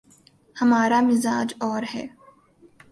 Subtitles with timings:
[0.55, 2.07] ہمارامزاج اور ہے۔